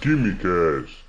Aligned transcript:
Quimicast. 0.00 1.04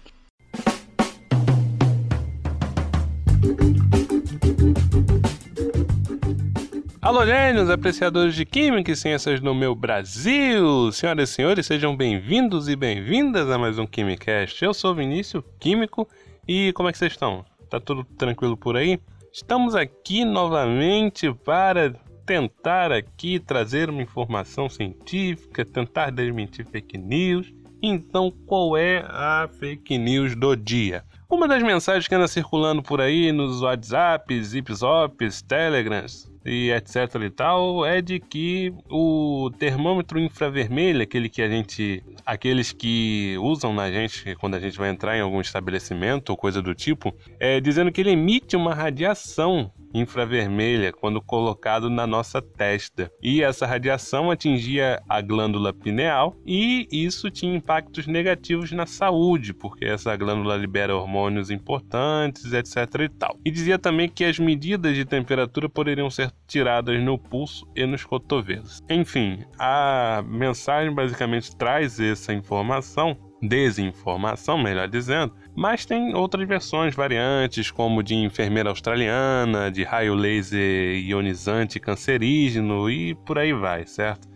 Alô, 7.02 7.26
gênios, 7.26 7.70
apreciadores 7.70 8.36
de 8.36 8.46
Química 8.46 8.92
e 8.92 8.96
Ciências 8.98 9.40
no 9.40 9.56
meu 9.56 9.74
Brasil! 9.74 10.92
Senhoras 10.92 11.30
e 11.30 11.34
senhores, 11.34 11.66
sejam 11.66 11.96
bem-vindos 11.96 12.68
e 12.68 12.76
bem-vindas 12.76 13.50
a 13.50 13.58
mais 13.58 13.80
um 13.80 13.88
Quimicast. 13.88 14.62
Eu 14.62 14.74
sou 14.74 14.94
Vinícius, 14.94 15.42
químico, 15.58 16.06
e 16.46 16.74
como 16.74 16.90
é 16.90 16.92
que 16.92 16.98
vocês 16.98 17.14
estão? 17.14 17.46
Tá 17.70 17.80
tudo 17.80 18.04
tranquilo 18.04 18.58
por 18.58 18.76
aí? 18.76 19.00
Estamos 19.32 19.74
aqui 19.74 20.26
novamente 20.26 21.34
para 21.34 21.94
tentar 22.26 22.92
aqui 22.92 23.40
trazer 23.40 23.90
uma 23.90 24.02
informação 24.02 24.68
científica, 24.68 25.64
tentar 25.64 26.12
desmentir 26.12 26.66
fake 26.66 26.98
news. 26.98 27.54
Então, 27.82 28.32
qual 28.46 28.78
é 28.78 29.00
a 29.08 29.50
fake 29.60 29.98
news 29.98 30.36
do 30.36 30.56
dia? 30.56 31.04
Uma 31.30 31.48
das 31.48 31.64
mensagens 31.64 32.08
que 32.08 32.14
anda 32.14 32.28
circulando 32.28 32.84
por 32.84 33.00
aí 33.00 33.32
nos 33.32 33.62
WhatsApps, 33.62 34.48
Zipzops, 34.48 35.42
Telegrams, 35.42 36.32
e 36.46 36.72
etc 36.72 37.16
e 37.24 37.30
tal, 37.30 37.86
é 37.86 38.02
de 38.02 38.20
que 38.20 38.74
o 38.90 39.52
termômetro 39.58 40.20
infravermelho, 40.20 41.02
aquele 41.02 41.30
que 41.30 41.42
a 41.42 41.48
gente, 41.48 42.04
aqueles 42.26 42.72
que 42.72 43.36
usam 43.40 43.74
na 43.74 43.92
gente 43.92 44.36
quando 44.36 44.56
a 44.56 44.60
gente 44.60 44.78
vai 44.78 44.90
entrar 44.90 45.18
em 45.18 45.22
algum 45.22 45.40
estabelecimento 45.40 46.32
ou 46.32 46.38
coisa 46.38 46.62
do 46.62 46.74
tipo, 46.74 47.16
é 47.40 47.60
dizendo 47.60 47.92
que 47.92 48.02
ele 48.02 48.12
emite 48.12 48.56
uma 48.56 48.74
radiação 48.74 49.72
infravermelha 49.94 50.92
quando 50.92 51.22
colocado 51.22 51.90
na 51.90 52.06
nossa 52.06 52.42
testa. 52.42 53.12
E 53.22 53.44
essa 53.44 53.66
radiação 53.66 54.32
atingia 54.32 55.02
a 55.08 55.22
glândula 55.22 55.74
pineal 55.74 56.36
e 56.46 56.88
isso 56.92 57.30
tinha 57.30 57.56
impactos 57.56 58.08
negativos 58.08 58.72
na 58.72 58.86
saúde, 58.86 59.54
porque 59.54 59.86
essa 59.86 60.16
glândula 60.16 60.56
libera 60.56 60.96
hormônios 60.96 61.50
importantes, 61.50 62.54
etc 62.54 62.78
e 63.02 63.10
tal. 63.10 63.38
E 63.46 63.52
dizia 63.52 63.80
também 63.80 64.10
que 64.10 64.24
as 64.24 64.40
medidas 64.40 64.96
de 64.96 65.06
temperatura 65.06 65.70
poderiam 65.70 66.10
ser 66.10 66.32
tiradas 66.48 67.02
no 67.02 67.18
pulso 67.18 67.66
e 67.76 67.86
nos 67.86 68.04
cotovelos. 68.04 68.82
Enfim, 68.90 69.44
a 69.60 70.24
mensagem 70.28 70.94
basicamente 70.94 71.56
traz 71.56 72.00
essa 72.00 72.34
informação 72.34 73.18
desinformação, 73.42 74.58
melhor 74.62 74.88
dizendo, 74.88 75.34
mas 75.56 75.86
tem 75.86 76.16
outras 76.16 76.48
versões, 76.48 76.96
variantes, 76.96 77.70
como 77.72 78.02
de 78.02 78.16
enfermeira 78.16 78.70
australiana, 78.70 79.70
de 79.70 79.84
raio 79.84 80.14
laser 80.14 80.96
ionizante 80.98 81.80
cancerígeno 81.80 82.90
e 82.90 83.16
por 83.16 83.38
aí 83.38 83.54
vai, 83.54 83.86
certo? 83.86 84.30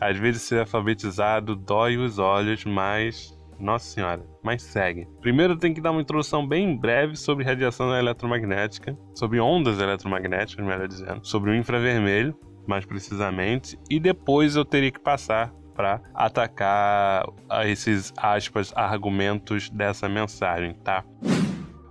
Às 0.00 0.18
vezes 0.18 0.42
ser 0.42 0.60
alfabetizado 0.60 1.54
dói 1.54 1.96
os 1.96 2.18
olhos, 2.18 2.64
mas. 2.64 3.36
Nossa 3.60 3.84
senhora, 3.84 4.26
mas 4.42 4.60
segue. 4.60 5.06
Primeiro 5.20 5.56
tem 5.56 5.72
que 5.72 5.80
dar 5.80 5.92
uma 5.92 6.00
introdução 6.00 6.44
bem 6.44 6.76
breve 6.76 7.14
sobre 7.14 7.44
radiação 7.44 7.94
eletromagnética, 7.94 8.98
sobre 9.14 9.38
ondas 9.38 9.78
eletromagnéticas, 9.78 10.66
melhor 10.66 10.88
dizendo, 10.88 11.24
sobre 11.24 11.52
o 11.52 11.54
infravermelho, 11.54 12.36
mais 12.66 12.84
precisamente, 12.84 13.78
e 13.88 14.00
depois 14.00 14.56
eu 14.56 14.64
teria 14.64 14.90
que 14.90 14.98
passar 14.98 15.54
para 15.74 16.00
atacar 16.14 17.24
esses 17.64 18.12
aspas 18.16 18.72
argumentos 18.76 19.68
dessa 19.70 20.08
mensagem, 20.08 20.74
tá? 20.74 21.04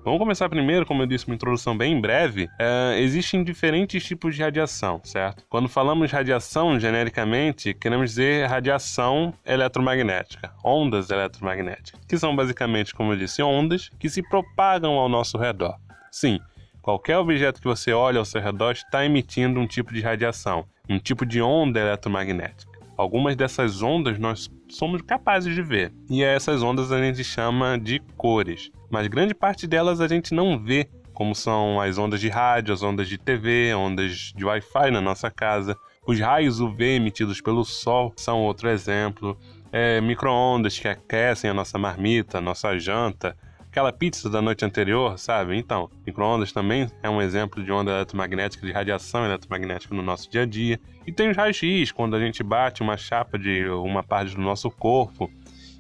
Vamos 0.03 0.17
começar 0.17 0.49
primeiro, 0.49 0.83
como 0.83 1.03
eu 1.03 1.05
disse, 1.05 1.27
uma 1.27 1.35
introdução 1.35 1.77
bem 1.77 2.01
breve. 2.01 2.49
É, 2.57 2.99
existem 2.99 3.43
diferentes 3.43 4.03
tipos 4.03 4.35
de 4.35 4.41
radiação, 4.41 4.99
certo? 5.03 5.43
Quando 5.47 5.69
falamos 5.69 6.09
de 6.09 6.15
radiação, 6.15 6.79
genericamente, 6.79 7.71
queremos 7.75 8.09
dizer 8.09 8.47
radiação 8.47 9.31
eletromagnética, 9.45 10.51
ondas 10.66 11.11
eletromagnéticas, 11.11 12.01
que 12.07 12.17
são 12.17 12.35
basicamente, 12.35 12.95
como 12.95 13.13
eu 13.13 13.17
disse, 13.17 13.43
ondas 13.43 13.89
que 13.99 14.09
se 14.09 14.23
propagam 14.27 14.93
ao 14.93 15.07
nosso 15.07 15.38
redor. 15.38 15.77
Sim, 16.11 16.39
qualquer 16.81 17.19
objeto 17.19 17.61
que 17.61 17.67
você 17.67 17.94
olha 17.94 18.17
ao 18.17 18.25
seu 18.25 18.41
redor 18.41 18.72
está 18.72 19.06
emitindo 19.06 19.59
um 19.59 19.67
tipo 19.67 19.94
de 19.94 20.01
radiação, 20.01 20.66
um 20.89 20.97
tipo 20.97 21.27
de 21.27 21.44
onda 21.44 21.79
eletromagnética. 21.79 22.70
Algumas 23.01 23.35
dessas 23.35 23.81
ondas 23.81 24.19
nós 24.19 24.47
somos 24.69 25.01
capazes 25.01 25.56
de 25.56 25.63
ver, 25.63 25.91
e 26.07 26.23
essas 26.23 26.62
ondas 26.62 26.91
a 26.91 27.01
gente 27.03 27.23
chama 27.23 27.75
de 27.75 28.00
cores, 28.16 28.69
mas 28.91 29.07
grande 29.07 29.34
parte 29.34 29.66
delas 29.66 30.00
a 30.00 30.07
gente 30.07 30.35
não 30.35 30.59
vê, 30.59 30.88
como 31.12 31.34
são 31.34 31.81
as 31.81 31.97
ondas 31.97 32.22
de 32.22 32.29
rádio, 32.29 32.72
as 32.72 32.84
ondas 32.84 33.09
de 33.09 33.17
TV, 33.17 33.73
ondas 33.73 34.31
de 34.35 34.45
Wi-Fi 34.45 34.91
na 34.91 35.01
nossa 35.01 35.31
casa. 35.31 35.75
Os 36.06 36.19
raios 36.19 36.59
UV 36.59 36.97
emitidos 36.97 37.41
pelo 37.41 37.66
Sol 37.66 38.13
são 38.16 38.44
outro 38.44 38.69
exemplo. 38.69 39.35
É, 39.72 40.00
micro-ondas 40.00 40.78
que 40.78 40.88
aquecem 40.88 41.50
a 41.50 41.56
nossa 41.56 41.79
marmita, 41.79 42.38
a 42.38 42.41
nossa 42.41 42.78
janta, 42.78 43.35
aquela 43.71 43.93
pizza 43.93 44.29
da 44.29 44.41
noite 44.41 44.65
anterior, 44.65 45.17
sabe? 45.17 45.57
Então, 45.57 45.89
microondas 46.05 46.51
também 46.51 46.91
é 47.01 47.09
um 47.09 47.21
exemplo 47.21 47.63
de 47.63 47.71
onda 47.71 47.91
eletromagnética, 47.91 48.67
de 48.67 48.73
radiação 48.73 49.25
eletromagnética 49.25 49.95
no 49.95 50.01
nosso 50.01 50.29
dia 50.29 50.41
a 50.41 50.45
dia. 50.45 50.77
E 51.07 51.11
tem 51.11 51.29
os 51.29 51.37
raios-x, 51.37 51.89
quando 51.93 52.13
a 52.13 52.19
gente 52.19 52.43
bate 52.43 52.81
uma 52.81 52.97
chapa 52.97 53.39
de 53.39 53.65
uma 53.69 54.03
parte 54.03 54.35
do 54.35 54.41
nosso 54.41 54.69
corpo 54.69 55.31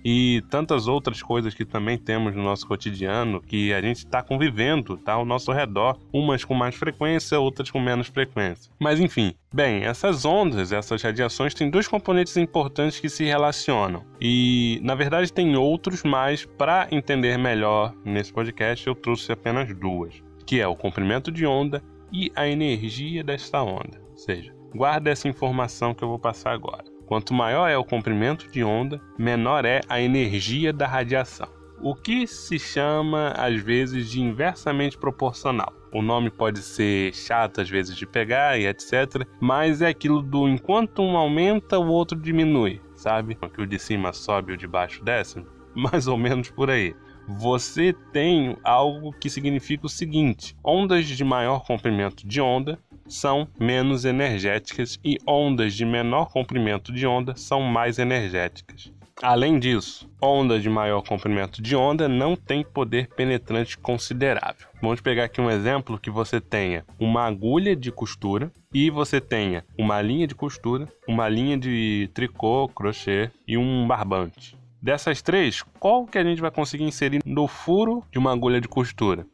e 0.03 0.43
tantas 0.49 0.87
outras 0.87 1.21
coisas 1.21 1.53
que 1.53 1.65
também 1.65 1.97
temos 1.97 2.35
no 2.35 2.43
nosso 2.43 2.67
cotidiano 2.67 3.41
que 3.41 3.73
a 3.73 3.81
gente 3.81 3.97
está 3.97 4.21
convivendo, 4.21 4.97
tá 4.97 5.13
ao 5.13 5.25
nosso 5.25 5.51
redor, 5.51 5.97
umas 6.11 6.43
com 6.43 6.53
mais 6.53 6.75
frequência, 6.75 7.39
outras 7.39 7.69
com 7.69 7.79
menos 7.79 8.07
frequência. 8.07 8.71
Mas 8.79 8.99
enfim, 8.99 9.33
bem, 9.53 9.83
essas 9.83 10.25
ondas, 10.25 10.71
essas 10.71 11.01
radiações 11.01 11.53
têm 11.53 11.69
dois 11.69 11.87
componentes 11.87 12.37
importantes 12.37 12.99
que 12.99 13.09
se 13.09 13.25
relacionam. 13.25 14.03
E 14.19 14.79
na 14.83 14.95
verdade 14.95 15.31
tem 15.31 15.55
outros, 15.55 16.03
mas 16.03 16.45
para 16.45 16.87
entender 16.91 17.37
melhor 17.37 17.93
nesse 18.03 18.33
podcast 18.33 18.87
eu 18.87 18.95
trouxe 18.95 19.31
apenas 19.31 19.73
duas, 19.75 20.21
que 20.45 20.59
é 20.59 20.67
o 20.67 20.75
comprimento 20.75 21.31
de 21.31 21.45
onda 21.45 21.83
e 22.11 22.31
a 22.35 22.47
energia 22.47 23.23
desta 23.23 23.61
onda. 23.61 24.01
Ou 24.11 24.17
seja, 24.17 24.53
guarda 24.75 25.09
essa 25.09 25.27
informação 25.27 25.93
que 25.93 26.03
eu 26.03 26.09
vou 26.09 26.19
passar 26.19 26.51
agora. 26.51 26.90
Quanto 27.11 27.33
maior 27.33 27.67
é 27.67 27.77
o 27.77 27.83
comprimento 27.83 28.49
de 28.49 28.63
onda, 28.63 29.01
menor 29.19 29.65
é 29.65 29.81
a 29.89 29.99
energia 29.99 30.71
da 30.71 30.87
radiação. 30.87 31.49
O 31.81 31.93
que 31.93 32.25
se 32.25 32.57
chama 32.57 33.33
às 33.35 33.59
vezes 33.61 34.09
de 34.09 34.21
inversamente 34.21 34.97
proporcional. 34.97 35.73
O 35.91 36.01
nome 36.01 36.29
pode 36.29 36.59
ser 36.59 37.13
chato 37.13 37.59
às 37.59 37.69
vezes 37.69 37.97
de 37.97 38.07
pegar 38.07 38.57
e 38.57 38.65
etc, 38.65 39.27
mas 39.41 39.81
é 39.81 39.89
aquilo 39.89 40.21
do 40.21 40.47
enquanto 40.47 41.01
um 41.01 41.17
aumenta, 41.17 41.77
o 41.77 41.89
outro 41.89 42.17
diminui, 42.17 42.79
sabe? 42.95 43.37
Que 43.53 43.61
o 43.61 43.67
de 43.67 43.77
cima 43.77 44.13
sobe 44.13 44.53
e 44.53 44.55
o 44.55 44.57
de 44.57 44.65
baixo 44.65 45.03
desce, 45.03 45.45
mais 45.75 46.07
ou 46.07 46.17
menos 46.17 46.49
por 46.49 46.69
aí 46.69 46.95
você 47.37 47.93
tem 48.11 48.57
algo 48.63 49.13
que 49.13 49.29
significa 49.29 49.85
o 49.85 49.89
seguinte: 49.89 50.55
ondas 50.63 51.05
de 51.07 51.23
maior 51.23 51.65
comprimento 51.65 52.27
de 52.27 52.41
onda 52.41 52.79
são 53.07 53.47
menos 53.59 54.05
energéticas 54.05 54.99
e 55.03 55.17
ondas 55.27 55.73
de 55.73 55.85
menor 55.85 56.31
comprimento 56.31 56.91
de 56.91 57.05
onda 57.05 57.35
são 57.35 57.61
mais 57.61 57.99
energéticas. 57.99 58.91
Além 59.21 59.59
disso, 59.59 60.09
ondas 60.19 60.63
de 60.63 60.69
maior 60.69 61.03
comprimento 61.03 61.61
de 61.61 61.75
onda 61.75 62.07
não 62.07 62.35
têm 62.35 62.63
poder 62.63 63.07
penetrante 63.09 63.77
considerável. 63.77 64.67
Vamos 64.81 64.99
pegar 64.99 65.25
aqui 65.25 65.39
um 65.39 65.49
exemplo 65.49 65.99
que 65.99 66.09
você 66.09 66.41
tenha 66.41 66.83
uma 66.97 67.27
agulha 67.27 67.75
de 67.75 67.91
costura 67.91 68.51
e 68.73 68.89
você 68.89 69.21
tenha 69.21 69.63
uma 69.77 70.01
linha 70.01 70.25
de 70.25 70.33
costura, 70.33 70.87
uma 71.07 71.29
linha 71.29 71.55
de 71.55 72.09
tricô, 72.15 72.67
crochê 72.69 73.29
e 73.47 73.57
um 73.57 73.85
barbante. 73.85 74.57
Dessas 74.81 75.21
três, 75.21 75.61
qual 75.79 76.07
que 76.07 76.17
a 76.17 76.23
gente 76.23 76.41
vai 76.41 76.49
conseguir 76.49 76.85
inserir 76.85 77.21
no 77.23 77.47
furo 77.47 78.03
de 78.11 78.17
uma 78.17 78.33
agulha 78.33 78.59
de 78.59 78.67
costura? 78.67 79.27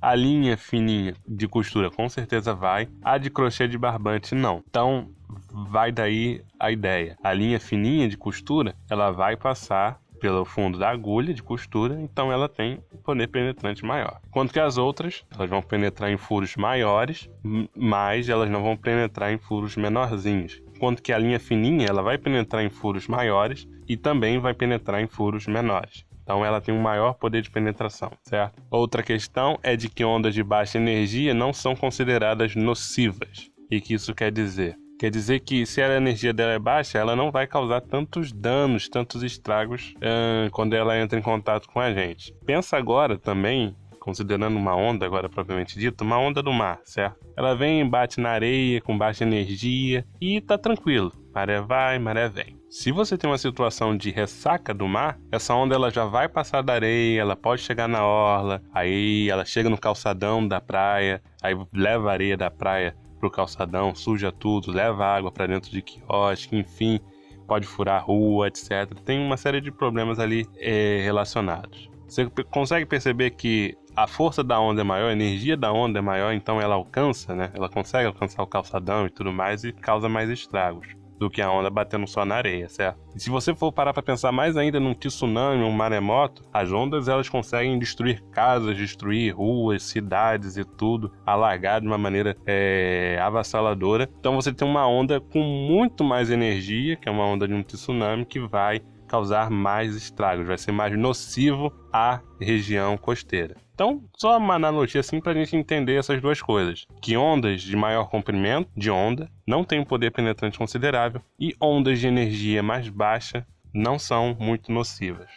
A 0.00 0.14
linha 0.14 0.56
fininha 0.56 1.14
de 1.26 1.46
costura 1.46 1.90
com 1.90 2.08
certeza 2.08 2.54
vai, 2.54 2.88
a 3.04 3.18
de 3.18 3.28
crochê 3.28 3.68
de 3.68 3.76
barbante 3.76 4.34
não. 4.34 4.64
Então, 4.66 5.10
vai 5.52 5.92
daí 5.92 6.42
a 6.58 6.70
ideia. 6.70 7.18
A 7.22 7.34
linha 7.34 7.60
fininha 7.60 8.08
de 8.08 8.16
costura, 8.16 8.74
ela 8.88 9.10
vai 9.10 9.36
passar 9.36 10.00
pelo 10.18 10.44
fundo 10.44 10.78
da 10.78 10.88
agulha 10.88 11.34
de 11.34 11.42
costura, 11.42 12.00
então 12.00 12.32
ela 12.32 12.48
tem 12.48 12.82
poder 13.04 13.28
penetrante 13.28 13.84
maior. 13.84 14.20
Enquanto 14.26 14.52
que 14.52 14.60
as 14.60 14.78
outras, 14.78 15.22
elas 15.34 15.50
vão 15.50 15.60
penetrar 15.60 16.10
em 16.10 16.16
furos 16.16 16.56
maiores, 16.56 17.28
mas 17.76 18.28
elas 18.28 18.50
não 18.50 18.62
vão 18.62 18.76
penetrar 18.76 19.32
em 19.32 19.38
furos 19.38 19.76
menorzinhos. 19.76 20.62
Enquanto 20.78 21.02
que 21.02 21.12
a 21.12 21.18
linha 21.18 21.40
fininha, 21.40 21.88
ela 21.88 22.02
vai 22.02 22.16
penetrar 22.16 22.64
em 22.64 22.70
furos 22.70 23.08
maiores, 23.08 23.66
e 23.88 23.96
também 23.96 24.38
vai 24.38 24.54
penetrar 24.54 25.02
em 25.02 25.08
furos 25.08 25.44
menores. 25.48 26.04
Então 26.22 26.44
ela 26.44 26.60
tem 26.60 26.72
um 26.72 26.80
maior 26.80 27.14
poder 27.14 27.42
de 27.42 27.50
penetração, 27.50 28.12
certo? 28.22 28.62
Outra 28.70 29.02
questão 29.02 29.58
é 29.60 29.74
de 29.74 29.88
que 29.88 30.04
ondas 30.04 30.32
de 30.32 30.44
baixa 30.44 30.78
energia 30.78 31.34
não 31.34 31.52
são 31.52 31.74
consideradas 31.74 32.54
nocivas. 32.54 33.50
E 33.68 33.80
que 33.80 33.94
isso 33.94 34.14
quer 34.14 34.30
dizer? 34.30 34.76
Quer 35.00 35.10
dizer 35.10 35.40
que 35.40 35.66
se 35.66 35.82
a 35.82 35.96
energia 35.96 36.32
dela 36.32 36.52
é 36.52 36.58
baixa, 36.60 36.96
ela 36.96 37.16
não 37.16 37.32
vai 37.32 37.48
causar 37.48 37.80
tantos 37.80 38.30
danos, 38.30 38.88
tantos 38.88 39.24
estragos 39.24 39.94
hum, 39.96 40.48
quando 40.52 40.74
ela 40.74 40.96
entra 40.96 41.18
em 41.18 41.22
contato 41.22 41.68
com 41.68 41.80
a 41.80 41.92
gente. 41.92 42.32
Pensa 42.46 42.76
agora 42.76 43.18
também 43.18 43.74
considerando 44.08 44.56
uma 44.56 44.74
onda 44.74 45.04
agora 45.04 45.28
propriamente 45.28 45.78
dita, 45.78 46.02
uma 46.02 46.18
onda 46.18 46.42
do 46.42 46.50
mar, 46.50 46.80
certo? 46.82 47.18
Ela 47.36 47.54
vem, 47.54 47.86
bate 47.86 48.18
na 48.18 48.30
areia 48.30 48.80
com 48.80 48.96
baixa 48.96 49.22
energia 49.22 50.02
e 50.18 50.40
tá 50.40 50.56
tranquilo 50.56 51.12
Maré 51.38 51.60
vai, 51.60 52.00
maré 52.00 52.28
vem. 52.28 52.58
Se 52.68 52.90
você 52.90 53.16
tem 53.16 53.30
uma 53.30 53.38
situação 53.38 53.96
de 53.96 54.10
ressaca 54.10 54.74
do 54.74 54.88
mar, 54.88 55.20
essa 55.30 55.54
onda 55.54 55.72
ela 55.72 55.88
já 55.88 56.04
vai 56.04 56.28
passar 56.28 56.62
da 56.62 56.72
areia, 56.72 57.20
ela 57.20 57.36
pode 57.36 57.62
chegar 57.62 57.86
na 57.86 58.04
orla, 58.04 58.60
aí 58.72 59.30
ela 59.30 59.44
chega 59.44 59.70
no 59.70 59.78
calçadão 59.78 60.46
da 60.46 60.60
praia, 60.60 61.22
aí 61.40 61.54
leva 61.72 62.08
a 62.08 62.12
areia 62.12 62.36
da 62.36 62.50
praia 62.50 62.96
pro 63.20 63.30
calçadão, 63.30 63.94
suja 63.94 64.32
tudo, 64.32 64.72
leva 64.72 65.04
água 65.04 65.30
para 65.30 65.46
dentro 65.46 65.70
de 65.70 65.80
quiosque, 65.80 66.56
enfim, 66.56 66.98
pode 67.46 67.68
furar 67.68 68.00
a 68.00 68.04
rua, 68.04 68.48
etc. 68.48 68.92
Tem 69.04 69.24
uma 69.24 69.36
série 69.36 69.60
de 69.60 69.70
problemas 69.70 70.18
ali 70.18 70.44
é, 70.56 71.00
relacionados. 71.04 71.88
Você 72.08 72.26
consegue 72.50 72.86
perceber 72.86 73.30
que 73.32 73.76
a 73.94 74.06
força 74.06 74.42
da 74.42 74.58
onda 74.58 74.80
é 74.80 74.84
maior, 74.84 75.08
a 75.08 75.12
energia 75.12 75.56
da 75.56 75.72
onda 75.72 75.98
é 75.98 76.02
maior, 76.02 76.32
então 76.32 76.60
ela 76.60 76.74
alcança, 76.74 77.34
né? 77.34 77.50
Ela 77.54 77.68
consegue 77.68 78.06
alcançar 78.06 78.42
o 78.42 78.46
calçadão 78.46 79.06
e 79.06 79.10
tudo 79.10 79.32
mais 79.32 79.64
e 79.64 79.72
causa 79.72 80.08
mais 80.08 80.30
estragos 80.30 80.88
do 81.18 81.28
que 81.28 81.42
a 81.42 81.50
onda 81.50 81.68
batendo 81.68 82.06
só 82.06 82.24
na 82.24 82.36
areia, 82.36 82.68
certo? 82.68 82.98
E 83.14 83.20
se 83.20 83.28
você 83.28 83.54
for 83.54 83.72
parar 83.72 83.92
para 83.92 84.02
pensar 84.02 84.30
mais 84.30 84.56
ainda 84.56 84.78
num 84.78 84.94
tsunami, 84.94 85.64
um 85.64 85.72
maremoto, 85.72 86.44
as 86.52 86.70
ondas 86.70 87.08
elas 87.08 87.28
conseguem 87.28 87.78
destruir 87.78 88.22
casas, 88.30 88.76
destruir 88.76 89.34
ruas, 89.34 89.82
cidades 89.82 90.56
e 90.56 90.64
tudo, 90.64 91.12
alagar 91.26 91.80
de 91.80 91.88
uma 91.88 91.98
maneira 91.98 92.36
é, 92.46 93.18
avassaladora. 93.20 94.08
Então 94.20 94.36
você 94.36 94.52
tem 94.52 94.66
uma 94.66 94.86
onda 94.86 95.20
com 95.20 95.40
muito 95.40 96.04
mais 96.04 96.30
energia, 96.30 96.96
que 96.96 97.08
é 97.08 97.12
uma 97.12 97.26
onda 97.26 97.48
de 97.48 97.54
um 97.54 97.62
tsunami, 97.62 98.24
que 98.24 98.38
vai 98.38 98.80
causar 99.08 99.50
mais 99.50 99.96
estragos, 99.96 100.46
vai 100.46 100.56
ser 100.56 100.70
mais 100.70 100.96
nocivo 100.96 101.72
à 101.92 102.20
região 102.40 102.96
costeira. 102.96 103.56
Então, 103.74 104.02
só 104.16 104.36
uma 104.38 104.54
analogia 104.54 105.00
assim 105.00 105.20
para 105.20 105.32
a 105.32 105.34
gente 105.34 105.56
entender 105.56 105.94
essas 105.94 106.20
duas 106.20 106.42
coisas: 106.42 106.86
que 107.00 107.16
ondas 107.16 107.62
de 107.62 107.76
maior 107.76 108.08
comprimento 108.08 108.70
de 108.76 108.90
onda 108.90 109.30
não 109.46 109.64
têm 109.64 109.80
um 109.80 109.84
poder 109.84 110.10
penetrante 110.10 110.58
considerável 110.58 111.20
e 111.38 111.54
ondas 111.60 111.98
de 111.98 112.06
energia 112.06 112.62
mais 112.62 112.88
baixa 112.88 113.46
não 113.72 113.98
são 113.98 114.36
muito 114.38 114.72
nocivas. 114.72 115.28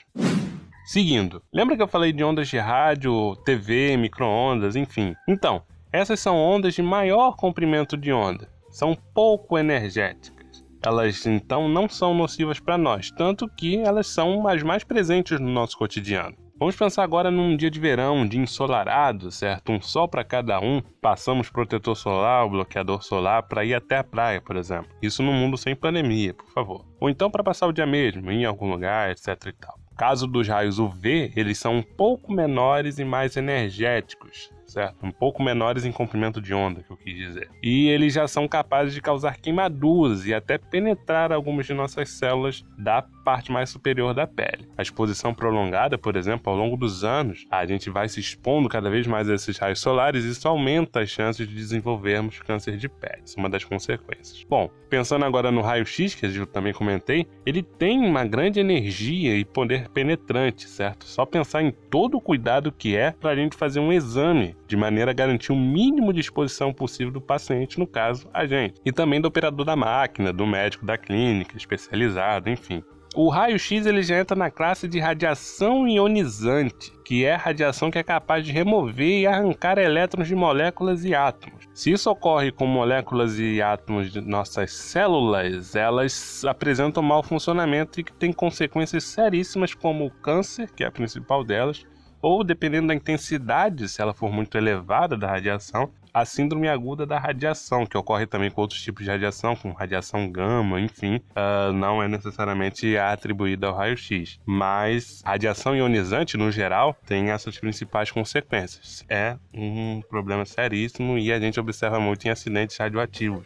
Seguindo, 0.85 1.41
lembra 1.53 1.75
que 1.75 1.81
eu 1.81 1.87
falei 1.87 2.11
de 2.11 2.23
ondas 2.23 2.49
de 2.49 2.57
rádio, 2.57 3.35
TV, 3.45 3.95
microondas, 3.95 4.75
enfim? 4.75 5.15
Então, 5.27 5.61
essas 5.93 6.19
são 6.19 6.35
ondas 6.35 6.73
de 6.73 6.81
maior 6.81 7.35
comprimento 7.35 7.95
de 7.95 8.11
onda, 8.11 8.49
são 8.71 8.97
pouco 9.13 9.57
energéticas. 9.57 10.40
Elas 10.83 11.25
então 11.25 11.69
não 11.69 11.87
são 11.87 12.13
nocivas 12.13 12.59
para 12.59 12.77
nós, 12.77 13.11
tanto 13.11 13.47
que 13.47 13.77
elas 13.77 14.07
são 14.07 14.47
as 14.47 14.63
mais 14.63 14.83
presentes 14.83 15.39
no 15.39 15.49
nosso 15.49 15.77
cotidiano. 15.77 16.35
Vamos 16.57 16.75
pensar 16.75 17.03
agora 17.03 17.31
num 17.31 17.57
dia 17.57 17.71
de 17.71 17.79
verão, 17.79 18.17
um 18.17 18.27
dia 18.27 18.39
ensolarado, 18.39 19.31
certo? 19.31 19.71
Um 19.71 19.81
sol 19.81 20.07
para 20.07 20.23
cada 20.23 20.59
um. 20.59 20.79
Passamos 21.01 21.49
protetor 21.49 21.95
solar, 21.95 22.47
bloqueador 22.47 23.01
solar 23.01 23.41
para 23.41 23.65
ir 23.65 23.73
até 23.73 23.97
a 23.97 24.03
praia, 24.03 24.39
por 24.39 24.55
exemplo. 24.55 24.91
Isso 25.01 25.23
no 25.23 25.33
mundo 25.33 25.57
sem 25.57 25.75
pandemia, 25.75 26.35
por 26.35 26.47
favor. 26.51 26.85
Ou 26.99 27.09
então 27.09 27.31
para 27.31 27.43
passar 27.43 27.65
o 27.65 27.73
dia 27.73 27.87
mesmo, 27.87 28.31
em 28.31 28.45
algum 28.45 28.69
lugar, 28.69 29.09
etc 29.09 29.27
e 29.47 29.53
tal. 29.53 29.79
Caso 29.97 30.27
dos 30.27 30.47
raios 30.47 30.77
UV, 30.77 31.33
eles 31.35 31.57
são 31.57 31.77
um 31.77 31.83
pouco 31.83 32.31
menores 32.31 32.99
e 32.99 33.03
mais 33.03 33.35
energéticos, 33.35 34.51
certo? 34.71 35.05
Um 35.05 35.11
pouco 35.11 35.43
menores 35.43 35.85
em 35.85 35.91
comprimento 35.91 36.41
de 36.41 36.53
onda, 36.53 36.81
que 36.81 36.91
eu 36.91 36.97
quis 36.97 37.15
dizer. 37.15 37.49
E 37.61 37.89
eles 37.89 38.13
já 38.13 38.27
são 38.27 38.47
capazes 38.47 38.93
de 38.93 39.01
causar 39.01 39.37
queimaduras 39.37 40.25
e 40.25 40.33
até 40.33 40.57
penetrar 40.57 41.31
algumas 41.31 41.65
de 41.65 41.73
nossas 41.73 42.09
células 42.09 42.63
da 42.77 43.01
parte 43.23 43.51
mais 43.51 43.69
superior 43.69 44.13
da 44.13 44.25
pele. 44.25 44.67
A 44.77 44.81
exposição 44.81 45.33
prolongada, 45.33 45.97
por 45.97 46.15
exemplo, 46.15 46.51
ao 46.51 46.57
longo 46.57 46.77
dos 46.77 47.03
anos, 47.03 47.45
a 47.51 47.65
gente 47.65 47.89
vai 47.89 48.07
se 48.07 48.19
expondo 48.19 48.69
cada 48.69 48.89
vez 48.89 49.05
mais 49.05 49.29
a 49.29 49.35
esses 49.35 49.57
raios 49.57 49.79
solares 49.79 50.23
e 50.23 50.29
isso 50.29 50.47
aumenta 50.47 51.01
as 51.01 51.09
chances 51.09 51.47
de 51.47 51.53
desenvolvermos 51.53 52.39
câncer 52.39 52.77
de 52.77 52.87
pele. 52.87 53.21
Isso 53.25 53.37
é 53.37 53.39
uma 53.39 53.49
das 53.49 53.63
consequências. 53.63 54.43
Bom, 54.49 54.69
pensando 54.89 55.25
agora 55.25 55.51
no 55.51 55.61
raio-x, 55.61 56.15
que 56.15 56.25
eu 56.25 56.45
também 56.45 56.73
comentei, 56.73 57.27
ele 57.45 57.61
tem 57.61 57.99
uma 57.99 58.25
grande 58.25 58.59
energia 58.59 59.35
e 59.35 59.45
poder 59.45 59.89
penetrante, 59.89 60.67
certo? 60.67 61.05
Só 61.05 61.25
pensar 61.25 61.61
em 61.61 61.71
todo 61.71 62.17
o 62.17 62.21
cuidado 62.21 62.71
que 62.71 62.95
é 62.95 63.11
para 63.11 63.31
a 63.31 63.35
gente 63.35 63.55
fazer 63.55 63.79
um 63.79 63.91
exame 63.91 64.55
de 64.71 64.77
maneira 64.77 65.11
a 65.11 65.13
garantir 65.13 65.51
o 65.51 65.55
mínimo 65.55 66.13
de 66.13 66.21
exposição 66.21 66.71
possível 66.73 67.11
do 67.11 67.19
paciente, 67.19 67.77
no 67.77 67.85
caso, 67.85 68.29
a 68.33 68.45
gente. 68.45 68.79
E 68.85 68.91
também 68.91 69.19
do 69.19 69.27
operador 69.27 69.65
da 69.65 69.75
máquina, 69.75 70.31
do 70.31 70.47
médico 70.47 70.85
da 70.85 70.97
clínica, 70.97 71.57
especializado, 71.57 72.49
enfim. 72.49 72.81
O 73.13 73.27
raio-x 73.27 73.85
ele 73.85 74.01
já 74.01 74.17
entra 74.17 74.37
na 74.37 74.49
classe 74.49 74.87
de 74.87 74.97
radiação 74.97 75.85
ionizante, 75.85 76.93
que 77.03 77.25
é 77.25 77.33
a 77.33 77.37
radiação 77.37 77.91
que 77.91 77.99
é 77.99 78.03
capaz 78.03 78.45
de 78.45 78.53
remover 78.53 79.19
e 79.19 79.27
arrancar 79.27 79.77
elétrons 79.77 80.29
de 80.29 80.35
moléculas 80.35 81.03
e 81.03 81.13
átomos. 81.13 81.65
Se 81.73 81.91
isso 81.91 82.09
ocorre 82.09 82.53
com 82.53 82.65
moléculas 82.65 83.37
e 83.37 83.61
átomos 83.61 84.09
de 84.09 84.21
nossas 84.21 84.71
células, 84.71 85.75
elas 85.75 86.45
apresentam 86.45 87.03
mau 87.03 87.21
funcionamento 87.21 87.99
e 87.99 88.05
que 88.05 88.13
tem 88.13 88.31
consequências 88.31 89.03
seríssimas 89.03 89.73
como 89.73 90.05
o 90.05 90.11
câncer, 90.11 90.71
que 90.71 90.85
é 90.85 90.87
a 90.87 90.91
principal 90.91 91.43
delas, 91.43 91.85
ou 92.21 92.43
dependendo 92.43 92.87
da 92.87 92.95
intensidade, 92.95 93.87
se 93.89 94.01
ela 94.01 94.13
for 94.13 94.31
muito 94.31 94.57
elevada 94.57 95.17
da 95.17 95.27
radiação, 95.27 95.91
a 96.13 96.25
síndrome 96.25 96.67
aguda 96.67 97.05
da 97.05 97.17
radiação, 97.17 97.85
que 97.85 97.97
ocorre 97.97 98.25
também 98.25 98.51
com 98.51 98.61
outros 98.61 98.81
tipos 98.81 99.05
de 99.05 99.09
radiação, 99.09 99.55
como 99.55 99.73
radiação 99.73 100.29
gama, 100.29 100.79
enfim, 100.79 101.21
uh, 101.31 101.71
não 101.73 102.03
é 102.03 102.07
necessariamente 102.07 102.97
atribuída 102.97 103.67
ao 103.67 103.75
raio-x. 103.75 104.39
Mas 104.45 105.21
radiação 105.25 105.75
ionizante, 105.75 106.37
no 106.37 106.51
geral, 106.51 106.97
tem 107.05 107.31
essas 107.31 107.57
principais 107.57 108.11
consequências. 108.11 109.05
É 109.09 109.37
um 109.53 110.01
problema 110.09 110.45
seríssimo 110.45 111.17
e 111.17 111.31
a 111.31 111.39
gente 111.39 111.59
observa 111.59 111.99
muito 111.99 112.25
em 112.25 112.29
acidentes 112.29 112.77
radioativos. 112.77 113.45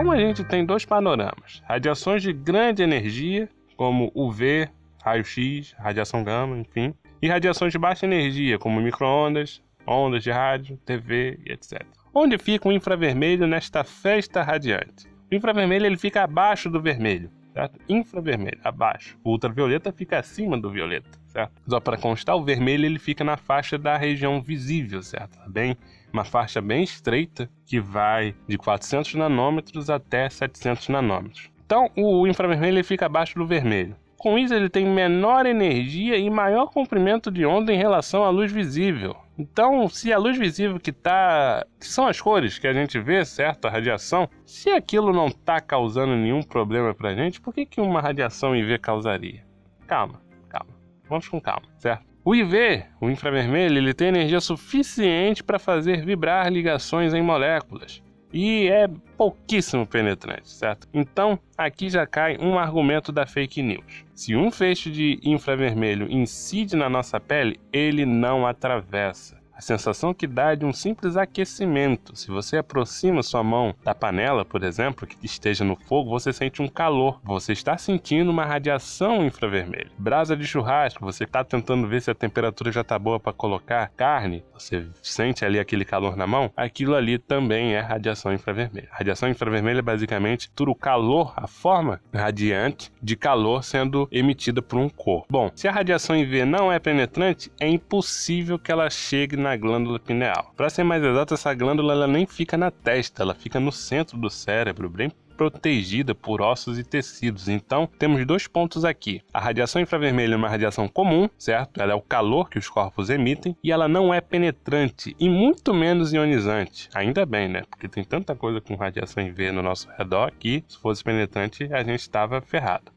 Então 0.00 0.12
a 0.12 0.16
gente 0.16 0.42
tem 0.44 0.64
dois 0.64 0.86
panoramas: 0.86 1.62
radiações 1.66 2.22
de 2.22 2.32
grande 2.32 2.82
energia, 2.82 3.46
como 3.76 4.10
UV, 4.14 4.66
raio-x, 5.04 5.74
radiação 5.78 6.24
gama, 6.24 6.56
enfim, 6.56 6.94
e 7.20 7.28
radiações 7.28 7.70
de 7.70 7.78
baixa 7.78 8.06
energia, 8.06 8.58
como 8.58 8.80
microondas, 8.80 9.62
ondas 9.86 10.22
de 10.22 10.30
rádio, 10.30 10.78
TV 10.86 11.38
e 11.44 11.52
etc. 11.52 11.84
Onde 12.14 12.38
fica 12.38 12.66
o 12.66 12.72
infravermelho 12.72 13.46
nesta 13.46 13.84
festa 13.84 14.42
radiante? 14.42 15.06
O 15.30 15.34
infravermelho 15.34 15.84
ele 15.84 15.98
fica 15.98 16.24
abaixo 16.24 16.70
do 16.70 16.80
vermelho, 16.80 17.30
certo? 17.52 17.78
Infravermelho, 17.88 18.60
abaixo. 18.64 19.18
O 19.24 19.30
ultravioleta 19.30 19.92
fica 19.92 20.18
acima 20.18 20.58
do 20.58 20.70
violeta, 20.70 21.08
certo? 21.26 21.52
Só 21.66 21.80
para 21.80 21.96
constar, 21.96 22.36
o 22.36 22.44
vermelho 22.44 22.86
ele 22.86 22.98
fica 22.98 23.24
na 23.24 23.36
faixa 23.36 23.78
da 23.78 23.96
região 23.96 24.40
visível, 24.40 25.02
certo? 25.02 25.38
Tá 25.38 25.48
bem 25.48 25.76
uma 26.12 26.24
faixa 26.24 26.60
bem 26.60 26.82
estreita 26.82 27.48
que 27.64 27.80
vai 27.80 28.34
de 28.48 28.58
400 28.58 29.14
nanômetros 29.14 29.88
até 29.88 30.28
700 30.28 30.88
nanômetros. 30.88 31.50
Então, 31.64 31.88
o 31.96 32.26
infravermelho 32.26 32.78
ele 32.78 32.82
fica 32.82 33.06
abaixo 33.06 33.38
do 33.38 33.46
vermelho. 33.46 33.94
Com 34.16 34.36
isso, 34.38 34.52
ele 34.52 34.68
tem 34.68 34.84
menor 34.84 35.46
energia 35.46 36.16
e 36.18 36.28
maior 36.28 36.66
comprimento 36.66 37.30
de 37.30 37.46
onda 37.46 37.72
em 37.72 37.78
relação 37.78 38.24
à 38.24 38.28
luz 38.28 38.52
visível. 38.52 39.16
Então, 39.38 39.88
se 39.88 40.12
a 40.12 40.18
luz 40.18 40.36
visível 40.36 40.78
que 40.78 40.92
tá, 40.92 41.64
que 41.78 41.86
são 41.86 42.06
as 42.06 42.20
cores 42.20 42.58
que 42.58 42.66
a 42.66 42.72
gente 42.72 42.98
vê, 42.98 43.24
certo, 43.24 43.66
a 43.66 43.70
radiação, 43.70 44.28
se 44.44 44.70
aquilo 44.70 45.12
não 45.12 45.28
está 45.28 45.60
causando 45.60 46.14
nenhum 46.14 46.42
problema 46.42 46.94
para 46.94 47.10
a 47.10 47.14
gente, 47.14 47.40
por 47.40 47.54
que, 47.54 47.64
que 47.64 47.80
uma 47.80 48.00
radiação 48.00 48.54
IV 48.54 48.78
causaria? 48.78 49.44
Calma, 49.86 50.20
calma, 50.48 50.72
vamos 51.08 51.26
com 51.26 51.40
calma, 51.40 51.66
certo? 51.78 52.04
O 52.22 52.34
IV, 52.34 52.84
o 53.00 53.08
infravermelho, 53.08 53.78
ele 53.78 53.94
tem 53.94 54.08
energia 54.08 54.40
suficiente 54.40 55.42
para 55.42 55.58
fazer 55.58 56.04
vibrar 56.04 56.52
ligações 56.52 57.14
em 57.14 57.22
moléculas 57.22 58.02
e 58.32 58.68
é 58.68 58.88
pouquíssimo 59.16 59.86
penetrante, 59.86 60.48
certo? 60.48 60.88
Então, 60.92 61.38
aqui 61.56 61.88
já 61.88 62.06
cai 62.06 62.36
um 62.38 62.58
argumento 62.58 63.10
da 63.10 63.26
fake 63.26 63.62
news. 63.62 64.04
Se 64.14 64.36
um 64.36 64.50
feixe 64.50 64.90
de 64.90 65.18
infravermelho 65.22 66.10
incide 66.10 66.76
na 66.76 66.88
nossa 66.88 67.18
pele, 67.18 67.58
ele 67.72 68.04
não 68.06 68.46
atravessa. 68.46 69.39
A 69.60 69.62
sensação 69.62 70.14
que 70.14 70.26
dá 70.26 70.52
é 70.52 70.56
de 70.56 70.64
um 70.64 70.72
simples 70.72 71.18
aquecimento. 71.18 72.16
Se 72.16 72.28
você 72.28 72.56
aproxima 72.56 73.22
sua 73.22 73.44
mão 73.44 73.74
da 73.84 73.94
panela, 73.94 74.42
por 74.42 74.64
exemplo, 74.64 75.06
que 75.06 75.26
esteja 75.26 75.62
no 75.62 75.76
fogo, 75.76 76.08
você 76.08 76.32
sente 76.32 76.62
um 76.62 76.66
calor. 76.66 77.20
Você 77.22 77.52
está 77.52 77.76
sentindo 77.76 78.30
uma 78.30 78.46
radiação 78.46 79.22
infravermelha. 79.22 79.90
Brasa 79.98 80.34
de 80.34 80.46
churrasco, 80.46 81.04
você 81.04 81.24
está 81.24 81.44
tentando 81.44 81.86
ver 81.86 82.00
se 82.00 82.10
a 82.10 82.14
temperatura 82.14 82.72
já 82.72 82.80
está 82.80 82.98
boa 82.98 83.20
para 83.20 83.34
colocar 83.34 83.90
carne, 83.94 84.42
você 84.54 84.86
sente 85.02 85.44
ali 85.44 85.58
aquele 85.58 85.84
calor 85.84 86.16
na 86.16 86.26
mão, 86.26 86.50
aquilo 86.56 86.94
ali 86.94 87.18
também 87.18 87.74
é 87.74 87.80
radiação 87.80 88.32
infravermelha. 88.32 88.88
radiação 88.90 89.28
infravermelha 89.28 89.80
é 89.80 89.82
basicamente 89.82 90.50
todo 90.52 90.70
o 90.70 90.74
calor, 90.74 91.34
a 91.36 91.46
forma 91.46 92.00
radiante 92.14 92.90
de 93.02 93.14
calor 93.14 93.62
sendo 93.62 94.08
emitida 94.10 94.62
por 94.62 94.78
um 94.78 94.88
corpo. 94.88 95.26
Bom, 95.28 95.50
se 95.54 95.68
a 95.68 95.72
radiação 95.72 96.16
IV 96.16 96.46
não 96.46 96.72
é 96.72 96.78
penetrante, 96.78 97.52
é 97.60 97.68
impossível 97.68 98.58
que 98.58 98.72
ela 98.72 98.88
chegue 98.88 99.36
na 99.36 99.49
na 99.50 99.56
glândula 99.56 99.98
pineal. 99.98 100.52
Para 100.56 100.70
ser 100.70 100.84
mais 100.84 101.02
exato, 101.02 101.34
essa 101.34 101.52
glândula 101.52 101.92
ela 101.92 102.06
nem 102.06 102.24
fica 102.24 102.56
na 102.56 102.70
testa, 102.70 103.22
ela 103.22 103.34
fica 103.34 103.58
no 103.58 103.72
centro 103.72 104.16
do 104.16 104.30
cérebro, 104.30 104.88
bem 104.88 105.10
protegida 105.36 106.14
por 106.14 106.42
ossos 106.42 106.78
e 106.78 106.84
tecidos. 106.84 107.48
Então, 107.48 107.88
temos 107.98 108.24
dois 108.26 108.46
pontos 108.46 108.84
aqui. 108.84 109.22
A 109.32 109.40
radiação 109.40 109.80
infravermelha 109.80 110.34
é 110.34 110.36
uma 110.36 110.50
radiação 110.50 110.86
comum, 110.86 111.28
certo? 111.38 111.80
Ela 111.80 111.92
é 111.92 111.94
o 111.94 112.02
calor 112.02 112.50
que 112.50 112.58
os 112.58 112.68
corpos 112.68 113.08
emitem 113.08 113.56
e 113.64 113.72
ela 113.72 113.88
não 113.88 114.12
é 114.12 114.20
penetrante 114.20 115.16
e 115.18 115.28
muito 115.30 115.72
menos 115.72 116.12
ionizante. 116.12 116.90
Ainda 116.94 117.24
bem, 117.24 117.48
né? 117.48 117.62
Porque 117.70 117.88
tem 117.88 118.04
tanta 118.04 118.36
coisa 118.36 118.60
com 118.60 118.74
radiação 118.74 119.26
UV 119.26 119.50
no 119.50 119.62
nosso 119.62 119.88
redor 119.96 120.30
que, 120.38 120.62
se 120.68 120.78
fosse 120.78 121.02
penetrante, 121.02 121.64
a 121.72 121.82
gente 121.82 122.00
estava 122.00 122.42
ferrado. 122.42 122.92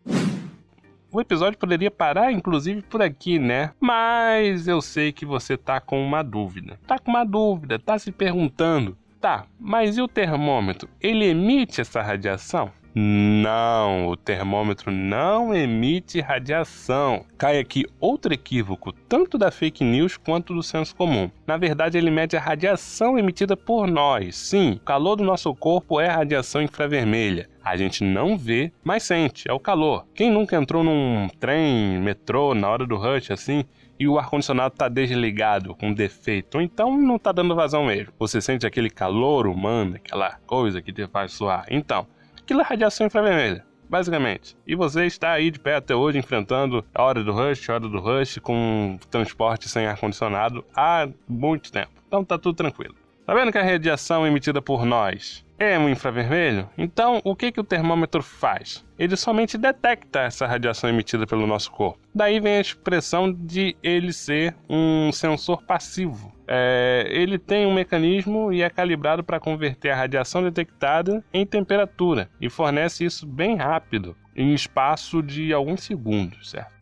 O 1.13 1.21
episódio 1.21 1.59
poderia 1.59 1.91
parar, 1.91 2.31
inclusive, 2.31 2.81
por 2.81 2.99
aqui, 2.99 3.37
né? 3.37 3.69
Mas 3.79 4.67
eu 4.67 4.81
sei 4.81 5.11
que 5.11 5.27
você 5.27 5.55
tá 5.55 5.79
com 5.79 6.03
uma 6.03 6.23
dúvida. 6.23 6.79
Tá 6.87 6.97
com 6.97 7.11
uma 7.11 7.23
dúvida, 7.23 7.77
tá 7.77 7.99
se 7.99 8.11
perguntando. 8.11 8.97
Tá, 9.21 9.45
mas 9.59 9.95
e 9.95 10.01
o 10.01 10.07
termômetro? 10.07 10.89
Ele 10.99 11.25
emite 11.25 11.79
essa 11.79 12.01
radiação? 12.01 12.71
Não, 12.95 14.07
o 14.07 14.17
termômetro 14.17 14.91
não 14.91 15.53
emite 15.53 16.19
radiação. 16.19 17.25
Cai 17.37 17.59
aqui 17.59 17.85
outro 17.99 18.33
equívoco, 18.33 18.91
tanto 18.91 19.37
da 19.37 19.49
fake 19.49 19.83
news 19.83 20.17
quanto 20.17 20.53
do 20.53 20.61
senso 20.61 20.95
comum. 20.95 21.29
Na 21.45 21.57
verdade, 21.57 21.97
ele 21.97 22.11
mede 22.11 22.37
a 22.37 22.41
radiação 22.41 23.17
emitida 23.17 23.55
por 23.57 23.87
nós. 23.87 24.35
Sim, 24.35 24.73
o 24.73 24.79
calor 24.79 25.15
do 25.15 25.23
nosso 25.23 25.53
corpo 25.55 25.99
é 25.99 26.07
radiação 26.07 26.61
infravermelha. 26.61 27.49
A 27.63 27.77
gente 27.77 28.03
não 28.03 28.37
vê, 28.37 28.71
mas 28.83 29.03
sente, 29.03 29.49
é 29.49 29.53
o 29.53 29.59
calor. 29.59 30.05
Quem 30.13 30.29
nunca 30.29 30.55
entrou 30.55 30.83
num 30.83 31.29
trem, 31.39 31.99
metrô, 31.99 32.53
na 32.53 32.69
hora 32.69 32.85
do 32.85 32.97
rush 32.97 33.31
assim, 33.31 33.63
e 33.99 34.07
o 34.07 34.19
ar-condicionado 34.19 34.73
está 34.73 34.89
desligado, 34.89 35.75
com 35.75 35.93
defeito, 35.93 36.55
ou 36.55 36.61
então 36.61 36.97
não 36.97 37.15
está 37.15 37.31
dando 37.31 37.55
vazão 37.55 37.85
mesmo. 37.85 38.11
Você 38.19 38.41
sente 38.41 38.67
aquele 38.67 38.89
calor 38.89 39.47
humano, 39.47 39.95
aquela 39.95 40.31
coisa 40.45 40.81
que 40.81 40.91
te 40.91 41.07
faz 41.07 41.31
suar. 41.31 41.65
Então, 41.69 42.05
Aquilo 42.43 42.59
é 42.59 42.63
radiação 42.65 43.07
infravermelha, 43.07 43.65
basicamente. 43.89 44.57
E 44.67 44.75
você 44.75 45.05
está 45.05 45.31
aí 45.31 45.49
de 45.49 45.57
pé 45.57 45.75
até 45.75 45.95
hoje 45.95 46.17
enfrentando 46.17 46.83
a 46.93 47.01
hora 47.01 47.23
do 47.23 47.31
rush, 47.31 47.69
a 47.69 47.75
hora 47.75 47.87
do 47.87 47.99
rush, 48.01 48.37
com 48.39 48.99
transporte 49.09 49.69
sem 49.69 49.85
ar-condicionado 49.87 50.63
há 50.75 51.07
muito 51.25 51.71
tempo. 51.71 51.91
Então 52.05 52.21
tá 52.23 52.37
tudo 52.37 52.57
tranquilo. 52.57 52.95
Tá 53.25 53.33
vendo 53.33 53.49
que 53.49 53.57
a 53.57 53.63
radiação 53.63 54.27
emitida 54.27 54.61
por 54.61 54.85
nós 54.85 55.45
é 55.63 55.79
um 55.79 55.89
infravermelho? 55.89 56.69
Então, 56.77 57.21
o 57.23 57.35
que, 57.35 57.51
que 57.51 57.59
o 57.59 57.63
termômetro 57.63 58.21
faz? 58.21 58.85
Ele 58.97 59.15
somente 59.15 59.57
detecta 59.57 60.21
essa 60.21 60.45
radiação 60.45 60.89
emitida 60.89 61.25
pelo 61.25 61.47
nosso 61.47 61.71
corpo. 61.71 61.99
Daí 62.13 62.39
vem 62.39 62.57
a 62.57 62.61
expressão 62.61 63.31
de 63.31 63.75
ele 63.81 64.13
ser 64.13 64.55
um 64.69 65.11
sensor 65.11 65.63
passivo. 65.63 66.33
É, 66.47 67.07
ele 67.09 67.37
tem 67.37 67.65
um 67.65 67.73
mecanismo 67.73 68.51
e 68.51 68.61
é 68.61 68.69
calibrado 68.69 69.23
para 69.23 69.39
converter 69.39 69.91
a 69.91 69.95
radiação 69.95 70.43
detectada 70.43 71.23
em 71.33 71.45
temperatura 71.45 72.29
e 72.39 72.49
fornece 72.49 73.05
isso 73.05 73.25
bem 73.25 73.55
rápido, 73.55 74.15
em 74.35 74.53
espaço 74.53 75.23
de 75.23 75.53
alguns 75.53 75.83
segundos, 75.83 76.49
certo? 76.49 76.73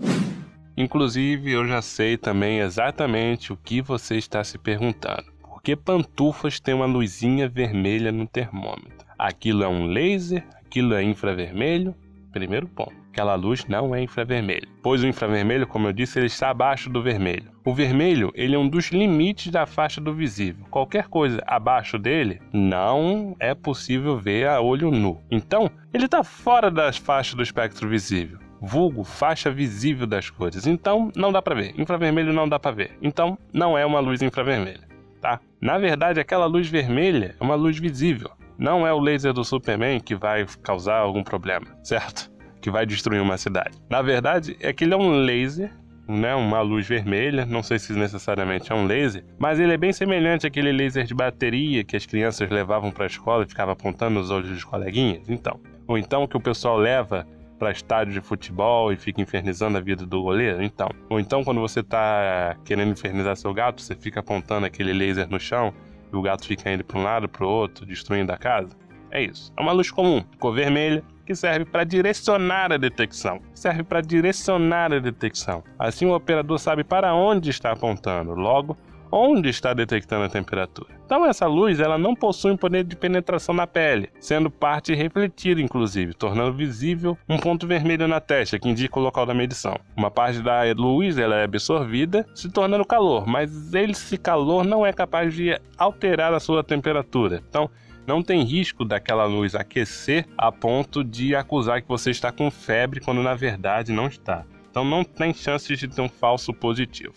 Inclusive, 0.76 1.52
eu 1.52 1.68
já 1.68 1.82
sei 1.82 2.18
também 2.18 2.60
exatamente 2.60 3.54
o 3.54 3.58
que 3.58 3.82
você 3.82 4.18
está 4.18 4.44
se 4.44 4.58
perguntando. 4.58 5.31
Por 5.62 5.66
que 5.66 5.76
pantufas 5.76 6.60
têm 6.60 6.74
uma 6.74 6.88
luzinha 6.88 7.48
vermelha 7.48 8.12
no 8.12 8.26
termômetro? 8.26 9.06
Aquilo 9.16 9.64
é 9.64 9.68
um 9.68 9.86
laser? 9.86 10.44
Aquilo 10.56 10.96
é 10.96 11.04
infravermelho? 11.04 11.94
Primeiro 12.32 12.68
ponto. 12.68 12.96
Aquela 13.12 13.36
luz 13.36 13.68
não 13.68 13.94
é 13.94 14.02
infravermelho, 14.02 14.68
pois 14.82 15.04
o 15.04 15.08
infravermelho, 15.08 15.68
como 15.68 15.88
eu 15.88 15.94
disse, 15.94 16.18
ele 16.18 16.26
está 16.26 16.50
abaixo 16.50 16.90
do 16.90 17.04
vermelho. 17.04 17.52
O 17.64 17.76
vermelho, 17.76 18.32
ele 18.34 18.56
é 18.56 18.58
um 18.58 18.68
dos 18.68 18.88
limites 18.88 19.52
da 19.52 19.68
faixa 19.68 20.02
do 20.02 20.16
visível. 20.16 20.66
Qualquer 20.72 21.08
coisa 21.08 21.44
abaixo 21.46 22.00
dele 22.00 22.42
não 22.52 23.36
é 23.40 23.54
possível 23.54 24.18
ver 24.18 24.48
a 24.48 24.60
olho 24.60 24.90
nu. 24.90 25.22
Então, 25.30 25.70
ele 25.94 26.06
está 26.06 26.24
fora 26.24 26.72
das 26.72 26.98
faixas 26.98 27.36
do 27.36 27.44
espectro 27.44 27.88
visível 27.88 28.40
vulgo 28.64 29.04
faixa 29.04 29.50
visível 29.50 30.06
das 30.06 30.30
cores. 30.30 30.68
Então, 30.68 31.12
não 31.16 31.32
dá 31.32 31.42
para 31.42 31.56
ver. 31.56 31.74
Infravermelho 31.80 32.32
não 32.32 32.48
dá 32.48 32.60
para 32.60 32.76
ver. 32.76 32.92
Então, 33.02 33.36
não 33.52 33.76
é 33.76 33.84
uma 33.84 34.00
luz 34.00 34.22
infravermelha, 34.22 34.88
tá? 35.22 35.40
Na 35.62 35.78
verdade, 35.78 36.20
aquela 36.20 36.46
luz 36.46 36.68
vermelha 36.68 37.36
é 37.40 37.44
uma 37.44 37.56
luz 37.56 37.78
visível. 37.78 38.32
Não 38.58 38.86
é 38.86 38.94
o 38.94 39.00
laser 39.00 39.32
do 39.34 39.44
Superman 39.44 40.00
que 40.00 40.16
vai 40.16 40.46
causar 40.62 40.98
algum 40.98 41.24
problema, 41.24 41.68
certo? 41.84 42.32
que 42.62 42.70
vai 42.70 42.86
destruir 42.86 43.20
uma 43.20 43.38
cidade. 43.38 43.78
Na 43.90 44.02
verdade, 44.02 44.56
é 44.60 44.72
que 44.72 44.84
ele 44.84 44.94
é 44.94 44.98
um 44.98 45.12
laser 45.12 45.72
né, 46.08 46.36
uma 46.36 46.62
luz 46.62 46.88
vermelha, 46.88 47.46
não 47.46 47.64
sei 47.64 47.80
se 47.80 47.94
necessariamente 47.94 48.72
é 48.72 48.76
um 48.76 48.86
laser, 48.86 49.24
mas 49.40 49.60
ele 49.60 49.74
é 49.74 49.78
bem 49.78 49.94
semelhante 49.94 50.46
àquele 50.46 50.72
laser 50.72 51.06
de 51.06 51.14
bateria 51.14 51.84
que 51.84 51.96
as 51.96 52.06
crianças 52.06 52.50
levavam 52.50 52.92
para 52.92 53.06
a 53.06 53.08
escola 53.08 53.44
e 53.44 53.48
ficava 53.48 53.72
apontando 53.72 54.20
nos 54.20 54.30
olhos 54.30 54.50
dos 54.50 54.64
coleguinhas, 54.64 55.30
então. 55.30 55.60
Ou 55.88 55.98
então 55.98 56.28
que 56.28 56.36
o 56.36 56.42
pessoal 56.42 56.78
leva 56.78 57.26
para 57.62 57.70
estádio 57.70 58.12
de 58.12 58.22
futebol 58.22 58.92
e 58.92 58.98
fica 58.98 59.22
infernizando 59.22 59.78
a 59.78 59.82
vida 59.82 60.04
do 60.04 60.24
goleiro, 60.24 60.64
então. 60.64 60.90
Ou 61.08 61.20
então 61.20 61.44
quando 61.44 61.62
você 61.62 61.82
está 61.82 62.58
querendo 62.66 62.90
infernizar 62.90 63.36
seu 63.36 63.54
gato, 63.54 63.84
você 63.84 63.96
fica 63.96 64.20
apontando 64.20 64.66
aquele 64.66 64.92
laser 64.92 65.30
no 65.30 65.40
chão 65.40 65.72
e 66.12 66.16
o 66.16 66.24
gato 66.24 66.48
fica 66.48 66.72
indo 66.72 66.84
para 66.84 66.98
um 66.98 67.04
lado 67.04 67.30
para 67.30 67.46
o 67.46 67.48
outro, 67.48 67.86
destruindo 67.86 68.32
a 68.32 68.38
casa. 68.38 68.76
É 69.12 69.22
isso. 69.22 69.54
É 69.56 69.62
uma 69.62 69.74
luz 69.74 69.92
comum, 69.92 70.24
cor 70.40 70.56
vermelha, 70.56 71.04
que 71.24 71.36
serve 71.36 71.64
para 71.64 71.84
direcionar 71.84 72.74
a 72.74 72.78
detecção. 72.78 73.40
Serve 73.54 73.84
para 73.84 74.02
direcionar 74.02 74.92
a 74.92 74.98
detecção. 74.98 75.64
Assim 75.78 76.08
o 76.08 76.16
operador 76.16 76.58
sabe 76.58 76.84
para 76.84 77.14
onde 77.14 77.52
está 77.52 77.74
apontando, 77.74 78.34
logo 78.34 78.76
onde 79.12 79.50
está 79.50 79.74
detectando 79.74 80.24
a 80.24 80.30
temperatura. 80.30 80.90
Então 81.06 81.26
essa 81.26 81.46
luz 81.46 81.80
ela 81.80 81.98
não 81.98 82.16
possui 82.16 82.52
um 82.52 82.58
poder 82.58 82.84
de 82.84 82.96
penetração 82.96 83.54
na 83.54 83.68
pele, 83.68 84.10
sendo 84.20 84.50
parte 84.50 84.94
refletida 84.94 85.62
inclusive, 85.62 86.14
tornando 86.14 86.54
visível 86.54 87.18
um 87.28 87.38
ponto 87.38 87.68
vermelho 87.68 88.08
na 88.08 88.20
testa 88.20 88.58
que 88.58 88.70
indica 88.70 89.00
o 89.00 89.04
local 89.04 89.26
da 89.26 89.34
medição. 89.34 89.78
Uma 89.96 90.10
parte 90.10 90.42
da 90.42 90.62
luz 90.76 91.18
ela 91.18 91.36
é 91.36 91.44
absorvida, 91.44 92.26
se 92.34 92.50
tornando 92.50 92.86
calor, 92.86 93.28
mas 93.28 93.74
esse 93.74 94.18
calor 94.18 94.64
não 94.64 94.86
é 94.86 94.94
capaz 94.94 95.34
de 95.34 95.60
alterar 95.78 96.34
a 96.34 96.40
sua 96.40 96.64
temperatura. 96.64 97.44
Então 97.50 97.70
não 98.08 98.24
tem 98.24 98.44
risco 98.44 98.84
daquela 98.84 99.26
luz 99.26 99.54
aquecer 99.54 100.26
a 100.38 100.52
ponto 100.52 101.04
de 101.04 101.36
acusar 101.36 101.82
que 101.82 101.88
você 101.88 102.12
está 102.12 102.32
com 102.32 102.50
febre 102.50 103.00
quando 103.00 103.22
na 103.22 103.34
verdade 103.34 103.92
não 103.92 104.08
está. 104.08 104.46
Então 104.70 104.86
não 104.86 105.04
tem 105.04 105.34
chances 105.34 105.78
de 105.78 105.88
ter 105.88 106.02
um 106.02 106.10
falso 106.10 106.54
positivo. 106.54 107.14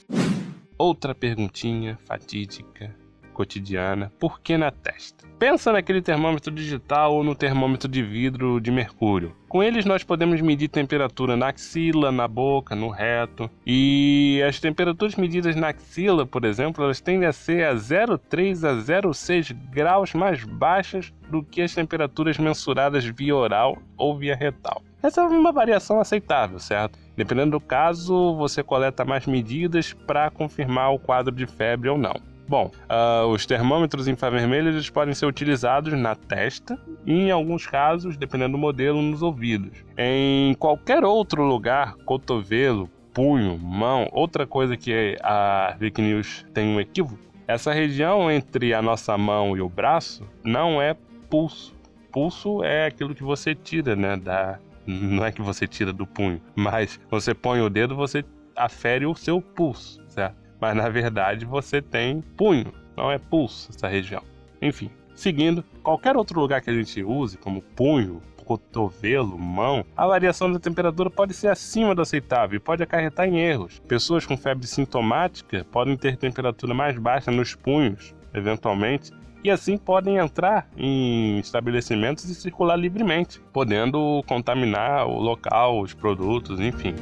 Outra 0.77 1.15
perguntinha 1.15 1.97
fatídica 2.05 2.95
cotidiana, 3.35 4.11
por 4.19 4.41
que 4.41 4.57
na 4.57 4.71
testa? 4.71 5.27
Pensa 5.39 5.73
naquele 5.73 6.01
termômetro 6.01 6.51
digital 6.51 7.13
ou 7.15 7.23
no 7.23 7.35
termômetro 7.35 7.89
de 7.89 8.03
vidro 8.03 8.61
de 8.61 8.71
mercúrio. 8.71 9.37
Com 9.49 9.63
eles 9.63 9.85
nós 9.85 10.03
podemos 10.03 10.41
medir 10.41 10.69
temperatura 10.69 11.37
na 11.37 11.49
axila, 11.49 12.11
na 12.11 12.27
boca, 12.27 12.75
no 12.75 12.89
reto. 12.89 13.51
E 13.67 14.43
as 14.49 14.59
temperaturas 14.59 15.17
medidas 15.17 15.55
na 15.55 15.69
axila, 15.69 16.25
por 16.25 16.45
exemplo, 16.45 16.83
elas 16.83 17.01
tendem 17.01 17.29
a 17.29 17.33
ser 17.33 17.67
a 17.67 17.75
0,3 17.75 18.65
a 18.67 18.75
0,6 18.75 19.53
graus 19.71 20.15
mais 20.15 20.43
baixas 20.45 21.13
do 21.29 21.43
que 21.43 21.61
as 21.61 21.75
temperaturas 21.75 22.39
mensuradas 22.39 23.05
via 23.05 23.37
oral 23.37 23.77
ou 23.97 24.17
via 24.17 24.35
retal. 24.35 24.83
Essa 25.05 25.21
é 25.21 25.25
uma 25.25 25.53
variação 25.53 26.01
aceitável, 26.01 26.59
certo? 26.59 26.99
Dependendo 27.15 27.53
do 27.53 27.61
caso, 27.61 28.35
você 28.37 28.63
coleta 28.63 29.05
mais 29.05 29.27
medidas 29.27 29.93
para 29.93 30.31
confirmar 30.31 30.95
o 30.95 30.99
quadro 30.99 31.35
de 31.35 31.47
febre 31.47 31.91
ou 31.91 31.99
não. 31.99 32.15
Bom, 32.47 32.71
uh, 32.91 33.27
os 33.29 33.47
termômetros 33.47 34.07
infravermelhos 34.07 34.91
podem 34.91 35.15
ser 35.15 35.27
utilizados 35.27 35.95
na 35.95 36.15
testa 36.15 36.79
e, 37.07 37.13
em 37.13 37.31
alguns 37.31 37.67
casos, 37.67 38.17
dependendo 38.17 38.53
do 38.53 38.59
modelo, 38.59 39.01
nos 39.01 39.23
ouvidos. 39.23 39.83
Em 39.97 40.55
qualquer 40.55 41.05
outro 41.05 41.43
lugar, 41.43 41.95
cotovelo, 42.05 42.91
punho, 43.15 43.57
mão, 43.59 44.09
outra 44.13 44.47
coisa 44.47 44.77
que 44.77 45.17
a 45.23 45.75
fake 45.79 46.03
news 46.03 46.45
tem 46.53 46.69
um 46.69 46.81
equívoco, 46.81 47.19
essa 47.47 47.73
região 47.73 48.31
entre 48.31 48.75
a 48.75 48.83
nossa 48.83 49.17
mão 49.17 49.57
e 49.57 49.61
o 49.61 49.69
braço 49.69 50.27
não 50.43 50.81
é 50.83 50.95
pulso. 51.31 51.75
Pulso 52.13 52.63
é 52.63 52.87
aquilo 52.87 53.15
que 53.15 53.23
você 53.23 53.55
tira, 53.55 53.97
né, 53.97 54.17
da 54.17 54.59
não 54.87 55.25
é 55.25 55.33
que 55.33 55.41
você 55.41 55.67
tira 55.67 55.95
do 55.95 56.07
punho, 56.07 56.41
mas 56.55 57.01
você 57.11 57.33
põe 57.33 57.61
o 57.63 57.71
dedo, 57.71 57.97
você 57.97 58.23
afere 58.55 59.07
o 59.07 59.15
seu 59.15 59.41
pulso, 59.41 60.03
certo? 60.09 60.44
Mas 60.65 60.75
na 60.75 60.89
verdade 60.89 61.45
você 61.45 61.83
tem 61.83 62.23
punho, 62.39 62.73
não 62.97 63.13
é 63.13 63.19
pulso 63.19 63.69
essa 63.71 63.87
região. 63.87 64.23
Enfim, 64.63 64.91
seguindo, 65.15 65.63
qualquer 65.83 66.17
outro 66.17 66.41
lugar 66.41 66.63
que 66.63 66.71
a 66.71 66.73
gente 66.73 67.03
use, 67.03 67.37
como 67.37 67.61
punho, 67.61 68.23
cotovelo, 68.47 69.39
mão, 69.39 69.85
a 69.95 70.07
variação 70.07 70.51
da 70.51 70.59
temperatura 70.59 71.11
pode 71.11 71.35
ser 71.35 71.49
acima 71.49 71.95
do 71.95 72.01
aceitável 72.01 72.57
e 72.57 72.61
pode 72.61 72.83
acarretar 72.83 73.29
em 73.29 73.39
erros. 73.39 73.79
Pessoas 73.87 74.25
com 74.25 74.39
febre 74.39 74.67
sintomática 74.67 75.67
podem 75.71 75.99
ter 75.99 76.17
temperatura 76.17 76.73
mais 76.73 76.99
baixa 76.99 77.31
nos 77.31 77.55
punhos, 77.55 78.15
eventualmente, 78.33 79.11
e 79.43 79.51
assim 79.51 79.77
podem 79.77 80.17
entrar 80.17 80.67
em 80.79 81.39
estabelecimentos 81.41 82.25
e 82.25 82.35
circular 82.35 82.77
livremente, 82.77 83.39
podendo 83.53 84.23
contaminar 84.27 85.07
o 85.07 85.19
local, 85.19 85.83
os 85.83 85.93
produtos, 85.93 86.59
enfim. 86.59 86.95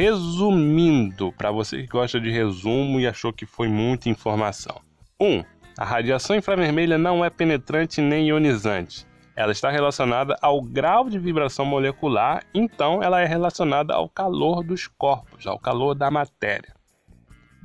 Resumindo, 0.00 1.32
para 1.32 1.50
você 1.50 1.78
que 1.78 1.88
gosta 1.88 2.20
de 2.20 2.30
resumo 2.30 3.00
e 3.00 3.06
achou 3.08 3.32
que 3.32 3.44
foi 3.44 3.66
muita 3.66 4.08
informação. 4.08 4.80
1. 5.18 5.26
Um, 5.26 5.44
a 5.76 5.84
radiação 5.84 6.36
infravermelha 6.36 6.96
não 6.96 7.24
é 7.24 7.28
penetrante 7.28 8.00
nem 8.00 8.28
ionizante. 8.28 9.04
Ela 9.34 9.50
está 9.50 9.72
relacionada 9.72 10.36
ao 10.40 10.62
grau 10.62 11.10
de 11.10 11.18
vibração 11.18 11.64
molecular, 11.64 12.44
então 12.54 13.02
ela 13.02 13.20
é 13.20 13.26
relacionada 13.26 13.92
ao 13.92 14.08
calor 14.08 14.62
dos 14.62 14.86
corpos, 14.86 15.48
ao 15.48 15.58
calor 15.58 15.96
da 15.96 16.12
matéria. 16.12 16.77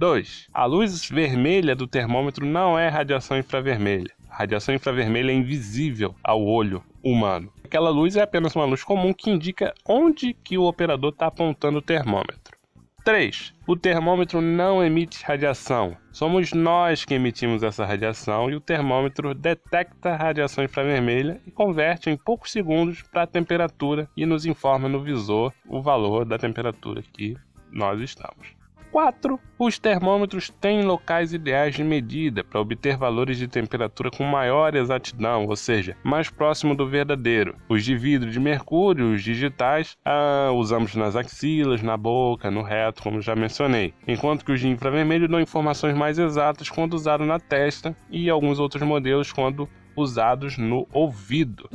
2. 0.03 0.49
A 0.53 0.65
luz 0.65 1.09
vermelha 1.09 1.73
do 1.73 1.87
termômetro 1.87 2.45
não 2.45 2.77
é 2.77 2.89
radiação 2.89 3.37
infravermelha. 3.37 4.11
A 4.29 4.35
radiação 4.35 4.75
infravermelha 4.75 5.31
é 5.31 5.33
invisível 5.33 6.13
ao 6.21 6.45
olho 6.45 6.83
humano. 7.01 7.49
Aquela 7.63 7.89
luz 7.89 8.17
é 8.17 8.21
apenas 8.21 8.53
uma 8.53 8.65
luz 8.65 8.83
comum 8.83 9.13
que 9.13 9.31
indica 9.31 9.73
onde 9.87 10.33
que 10.33 10.57
o 10.57 10.65
operador 10.65 11.11
está 11.11 11.27
apontando 11.27 11.77
o 11.77 11.81
termômetro. 11.81 12.57
3. 13.05 13.53
O 13.65 13.77
termômetro 13.77 14.41
não 14.41 14.83
emite 14.83 15.23
radiação. 15.23 15.95
Somos 16.11 16.51
nós 16.51 17.05
que 17.05 17.13
emitimos 17.13 17.63
essa 17.63 17.85
radiação 17.85 18.49
e 18.49 18.55
o 18.55 18.61
termômetro 18.61 19.33
detecta 19.33 20.09
a 20.09 20.17
radiação 20.17 20.65
infravermelha 20.65 21.39
e 21.47 21.51
converte 21.51 22.09
em 22.09 22.17
poucos 22.17 22.51
segundos 22.51 23.01
para 23.03 23.21
a 23.21 23.27
temperatura 23.27 24.09
e 24.17 24.25
nos 24.25 24.45
informa 24.45 24.89
no 24.89 25.01
visor 25.01 25.53
o 25.65 25.81
valor 25.81 26.25
da 26.25 26.37
temperatura 26.37 27.01
que 27.01 27.37
nós 27.71 28.01
estamos. 28.01 28.62
4. 28.93 29.39
Os 29.57 29.79
termômetros 29.79 30.51
têm 30.61 30.83
locais 30.83 31.33
ideais 31.33 31.73
de 31.73 31.83
medida 31.83 32.43
para 32.43 32.61
obter 32.61 32.95
valores 32.95 33.39
de 33.39 33.47
temperatura 33.47 34.11
com 34.11 34.23
maior 34.23 34.75
exatidão, 34.75 35.47
ou 35.47 35.55
seja, 35.55 35.97
mais 36.03 36.29
próximo 36.29 36.75
do 36.75 36.87
verdadeiro. 36.87 37.55
Os 37.67 37.83
de 37.83 37.97
vidro 37.97 38.29
de 38.29 38.39
mercúrio, 38.39 39.11
os 39.11 39.23
digitais, 39.23 39.97
ah, 40.05 40.51
usamos 40.53 40.93
nas 40.93 41.15
axilas, 41.15 41.81
na 41.81 41.97
boca, 41.97 42.51
no 42.51 42.61
reto, 42.61 43.01
como 43.01 43.19
já 43.19 43.35
mencionei, 43.35 43.95
enquanto 44.07 44.45
que 44.45 44.51
os 44.51 44.59
de 44.59 44.67
infravermelho 44.67 45.27
dão 45.27 45.41
informações 45.41 45.95
mais 45.95 46.19
exatas 46.19 46.69
quando 46.69 46.93
usado 46.93 47.25
na 47.25 47.39
testa 47.39 47.95
e 48.11 48.29
alguns 48.29 48.59
outros 48.59 48.83
modelos 48.83 49.31
quando 49.31 49.67
usados 49.95 50.55
no 50.55 50.87
ouvido. 50.93 51.67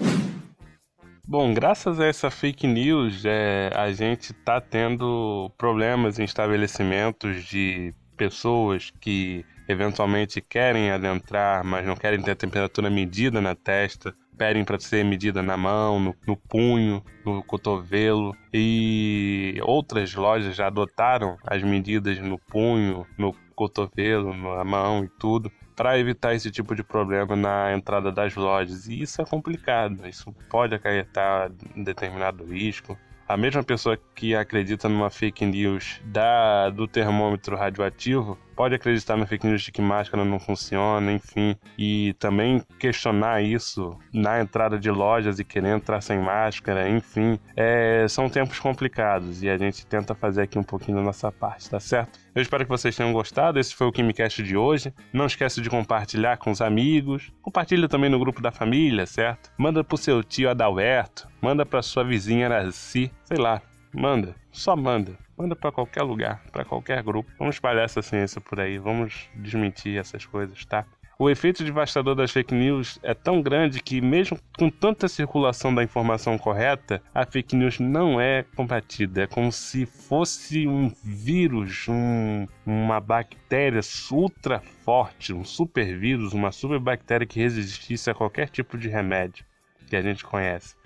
Bom, 1.30 1.52
graças 1.52 2.00
a 2.00 2.06
essa 2.06 2.30
fake 2.30 2.66
news, 2.66 3.23
é, 3.26 3.70
a 3.75 3.92
gente 3.92 4.32
está 4.32 4.62
tendo 4.62 5.52
problemas 5.58 6.18
em 6.18 6.25
estabelecimentos 6.25 7.44
de 7.44 7.92
pessoas 8.16 8.90
que 8.99 9.44
eventualmente 9.68 10.40
querem 10.40 10.90
adentrar, 10.90 11.62
mas 11.62 11.85
não 11.87 11.94
querem 11.94 12.23
ter 12.23 12.30
a 12.30 12.35
temperatura 12.35 12.88
medida 12.88 13.42
na 13.42 13.54
testa, 13.54 14.14
pedem 14.38 14.64
para 14.64 14.80
ser 14.80 15.04
medida 15.04 15.42
na 15.42 15.54
mão, 15.54 16.00
no, 16.00 16.16
no, 16.26 16.35
punho, 16.35 17.04
no 17.26 17.42
cotovelo. 17.42 18.35
E 18.50 19.61
outras 19.64 20.14
lojas 20.14 20.56
já 20.56 20.68
adotaram 20.68 21.37
as 21.47 21.62
medidas 21.62 22.18
no 22.20 22.38
punho, 22.38 23.06
no 23.18 23.35
cotovelo, 23.54 24.32
na 24.32 24.64
mão 24.64 25.04
e 25.04 25.08
tudo 25.20 25.52
para 25.78 25.97
evitar 25.97 26.35
esse 26.35 26.50
tipo 26.50 26.75
de 26.75 26.82
problema 26.82 27.37
na 27.37 27.73
entrada 27.73 28.11
das 28.11 28.35
lojas. 28.35 28.88
E 28.88 29.00
isso 29.00 29.23
é 29.23 29.25
complicado, 29.25 30.08
isso 30.08 30.35
pode 30.50 30.75
acarretar 30.75 31.52
um 31.76 31.85
determinado 31.85 32.44
risco. 32.44 32.99
A 33.28 33.37
mesma 33.37 33.62
pessoa 33.62 33.97
que 34.12 34.35
acredita 34.35 34.88
numa 34.88 35.08
fake 35.08 35.47
news 35.47 36.00
da, 36.04 36.68
do 36.70 36.88
termômetro 36.88 37.56
radioativo 37.56 38.37
pode 38.59 38.75
acreditar 38.75 39.17
no 39.17 39.25
fake 39.25 39.47
news 39.47 39.62
de 39.62 39.71
que 39.71 39.81
máscara 39.81 40.25
não 40.25 40.41
funciona, 40.41 41.12
enfim, 41.12 41.55
e 41.79 42.12
também 42.19 42.61
questionar 42.77 43.41
isso 43.41 43.97
na 44.12 44.41
entrada 44.41 44.77
de 44.77 44.91
lojas 44.91 45.38
e 45.38 45.45
querer 45.45 45.69
entrar 45.69 46.00
sem 46.00 46.19
máscara, 46.19 46.88
enfim, 46.88 47.38
é, 47.57 48.05
são 48.09 48.29
tempos 48.29 48.59
complicados 48.59 49.45
e 49.45 49.49
a 49.49 49.57
gente 49.57 49.87
tenta 49.87 50.12
fazer 50.12 50.43
aqui 50.43 50.59
um 50.59 50.65
pouquinho 50.65 50.97
da 50.97 51.05
nossa 51.05 51.31
parte, 51.31 51.71
tá 51.71 51.79
certo? 51.79 52.19
Eu 52.35 52.43
espero 52.43 52.65
que 52.65 52.71
vocês 52.71 52.97
tenham 52.97 53.12
gostado. 53.12 53.59
Esse 53.61 53.75
foi 53.75 53.87
o 53.87 53.93
KimiCast 53.93 54.43
de 54.45 54.57
hoje. 54.57 54.95
Não 55.12 55.27
esqueça 55.27 55.61
de 55.61 55.69
compartilhar 55.69 56.37
com 56.37 56.53
os 56.53 56.61
amigos. 56.61 57.33
Compartilha 57.43 57.88
também 57.88 58.09
no 58.09 58.19
grupo 58.19 58.41
da 58.41 58.53
família, 58.53 59.07
certo? 59.07 59.50
Manda 59.59 59.83
pro 59.83 59.97
seu 59.97 60.23
tio 60.23 60.49
Adalberto. 60.49 61.27
Manda 61.43 61.67
pra 61.67 61.83
sua 61.83 62.05
vizinha 62.05 62.47
Araci. 62.47 63.11
Sei 63.25 63.37
lá. 63.37 63.61
Manda. 63.92 64.35
Só 64.53 64.77
manda. 64.77 65.18
Manda 65.37 65.55
para 65.55 65.72
qualquer 65.72 66.03
lugar, 66.03 66.42
para 66.51 66.64
qualquer 66.64 67.03
grupo. 67.03 67.31
Vamos 67.38 67.57
espalhar 67.57 67.85
essa 67.85 68.03
ciência 68.03 68.40
por 68.40 68.59
aí, 68.59 68.79
vamos 68.79 69.29
desmentir 69.37 69.98
essas 69.98 70.27
coisas, 70.27 70.64
tá? 70.64 70.85
O 71.20 71.29
efeito 71.29 71.64
devastador 71.64 72.14
das 72.14 72.31
fake 72.31 72.55
news 72.55 72.96
é 73.03 73.12
tão 73.12 73.42
grande 73.42 73.83
que, 73.83 74.01
mesmo 74.01 74.38
com 74.57 74.70
tanta 74.70 75.09
circulação 75.09 75.74
da 75.74 75.83
informação 75.83 76.38
correta, 76.38 77.03
a 77.12 77.27
fake 77.27 77.57
news 77.57 77.81
não 77.81 78.20
é 78.20 78.44
combatida. 78.55 79.22
É 79.22 79.27
como 79.27 79.51
se 79.51 79.85
fosse 79.85 80.68
um 80.68 80.92
vírus, 81.03 81.87
um, 81.88 82.46
uma 82.64 83.01
bactéria 83.01 83.81
ultra 84.12 84.61
forte, 84.85 85.33
um 85.33 85.44
super 85.44 85.98
vírus, 85.98 86.33
uma 86.33 86.53
super 86.53 86.79
bactéria 86.79 87.27
que 87.27 87.40
resistisse 87.40 88.09
a 88.09 88.14
qualquer 88.14 88.48
tipo 88.48 88.79
de 88.79 88.88
remédio 88.88 89.44
que 89.88 89.96
a 89.96 90.03
gente 90.03 90.24
conhece. 90.24 90.77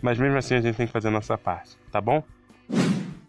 Mas 0.00 0.16
mesmo 0.18 0.38
assim 0.38 0.54
a 0.54 0.60
gente 0.60 0.76
tem 0.76 0.86
que 0.86 0.92
fazer 0.92 1.08
a 1.08 1.12
nossa 1.12 1.36
parte, 1.36 1.76
tá 1.90 2.00
bom? 2.00 2.22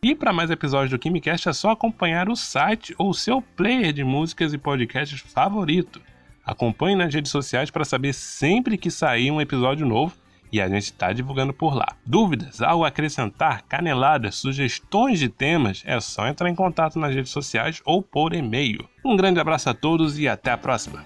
E 0.04 0.16
para 0.16 0.34
mais 0.34 0.50
episódios 0.50 0.90
do 0.90 0.98
KimiCast 0.98 1.50
é 1.50 1.54
só 1.54 1.72
acompanhar 1.72 2.28
o 2.28 2.36
site 2.36 2.96
ou 2.98 3.14
seu 3.14 3.42
player 3.42 3.94
de 3.94 4.04
músicas 4.04 4.52
e 4.52 4.58
podcasts 4.58 5.20
favorito. 5.20 6.02
Acompanhe 6.44 6.96
nas 6.96 7.14
redes 7.14 7.32
sociais 7.32 7.70
para 7.70 7.86
saber 7.86 8.14
sempre 8.14 8.78
que 8.78 8.90
sair 8.90 9.30
um 9.30 9.40
episódio 9.40 9.86
novo 9.86 10.14
e 10.52 10.60
a 10.60 10.68
gente 10.68 10.86
está 10.86 11.14
divulgando 11.14 11.54
por 11.54 11.76
lá. 11.76 11.96
Dúvidas, 12.06 12.62
algo 12.62 12.84
a 12.84 12.90
acrescentar, 12.90 13.64
caneladas, 13.70 14.36
sugestões 14.36 15.20
de 15.20 15.30
temas, 15.30 15.84
é 15.86 16.00
só 16.00 16.28
entrar 16.28 16.50
em 16.50 16.56
contato 16.56 17.00
nas 17.00 17.14
redes 17.14 17.32
sociais 17.32 17.82
ou 17.86 18.02
por 18.02 18.34
e-mail. 18.34 18.88
Um 19.06 19.16
grande 19.16 19.40
abraço 19.40 19.70
a 19.70 19.74
todos 19.74 20.20
e 20.20 20.28
até 20.28 20.52
a 20.52 20.58
próxima! 20.58 21.06